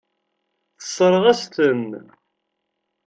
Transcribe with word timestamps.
Tessṛeɣ-as-ten. 0.79 1.89